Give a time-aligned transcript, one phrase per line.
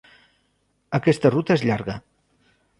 [1.01, 2.01] Aquesta ruta és llarga.